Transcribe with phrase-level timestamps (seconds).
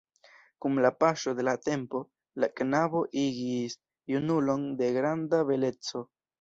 [0.63, 2.01] Kun la paŝo de la tempo,
[2.45, 3.79] la knabo igis
[4.17, 6.07] junulon de granda beleco.